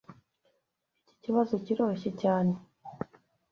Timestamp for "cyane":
2.21-2.53